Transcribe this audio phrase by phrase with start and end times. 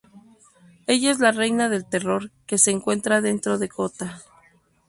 [0.87, 4.23] Ella es la reina del Terror que se encuentra dentro de Kōta.